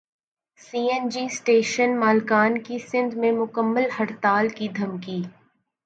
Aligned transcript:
سی 0.59 0.79
N 0.89 1.09
G 1.09 1.23
station 1.25 1.97
مالکان 1.99 2.61
کی 2.61 2.77
سندھ 2.81 3.15
میں 3.15 3.31
مکمل 3.31 3.89
ہڑتال 3.99 4.49
کی 4.49 4.67
دھمکی 4.75 5.21